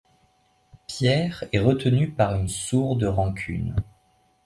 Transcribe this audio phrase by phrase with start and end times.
[0.87, 3.75] Pierre est retenu par une sourde rancune.